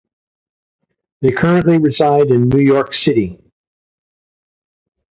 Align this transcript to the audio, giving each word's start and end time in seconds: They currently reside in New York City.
They 1.21 1.29
currently 1.29 1.77
reside 1.77 2.31
in 2.31 2.49
New 2.49 2.57
York 2.59 2.91
City. 2.91 3.39